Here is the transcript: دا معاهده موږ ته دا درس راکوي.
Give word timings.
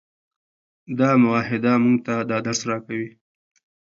دا 0.99 1.09
معاهده 1.23 1.73
موږ 1.83 1.97
ته 2.05 2.13
دا 2.29 2.37
درس 2.45 2.61
راکوي. 2.69 3.09